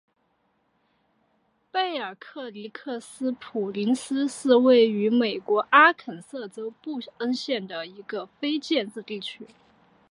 [1.71, 9.45] 贝尔克里克斯普林斯是位于美国阿肯色州布恩县的一个非建制地区。